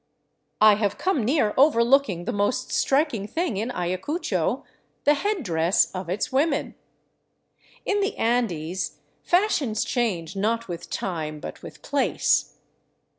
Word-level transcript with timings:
I 0.59 0.77
have 0.77 0.97
come 0.97 1.23
near 1.23 1.53
overlooking 1.57 2.25
the 2.25 2.31
most 2.33 2.71
striking 2.71 3.27
thing 3.27 3.57
in 3.57 3.69
Ayacucho,— 3.69 4.63
the 5.05 5.13
head 5.13 5.43
dress 5.43 5.91
of 5.91 6.09
its 6.09 6.31
women. 6.31 6.73
In 7.85 7.99
the 8.01 8.17
Andes 8.17 8.97
fashions 9.21 9.83
change 9.85 10.35
not 10.35 10.67
with 10.67 10.89
time, 10.89 11.39
but 11.39 11.61
with 11.61 11.83
place. 11.83 12.55